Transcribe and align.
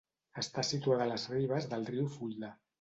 Està 0.43 0.63
situada 0.69 1.05
a 1.07 1.09
les 1.13 1.27
ribes 1.35 1.71
del 1.77 1.87
riu 1.93 2.11
Fulda. 2.19 2.55